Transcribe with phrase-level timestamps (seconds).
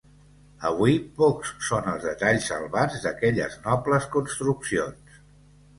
[0.69, 5.25] Avui, pocs són els detalls salvats d'aquelles nobles construccions.